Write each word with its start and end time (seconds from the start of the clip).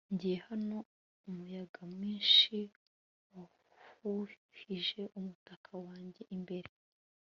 ngiye 0.13 0.37
hano, 0.47 0.77
umuyaga 1.27 1.81
mwinshi 1.93 2.55
wahuhije 3.33 5.01
umutaka 5.17 5.71
wanjye 5.87 6.23
imbere 6.37 6.69